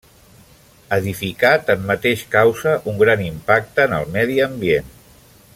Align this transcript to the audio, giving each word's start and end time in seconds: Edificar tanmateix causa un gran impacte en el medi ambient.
Edificar 0.97 1.51
tanmateix 1.67 2.25
causa 2.37 2.75
un 2.93 2.99
gran 3.05 3.23
impacte 3.29 3.89
en 3.89 3.97
el 4.03 4.13
medi 4.17 4.43
ambient. 4.51 4.93